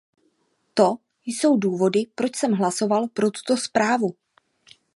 To 0.73 0.95
jsou 1.25 1.57
důvody, 1.57 2.05
proč 2.15 2.35
jsem 2.35 2.51
hlasoval 2.53 3.07
pro 3.07 3.31
tuto 3.31 3.57
zprávu. 3.57 4.15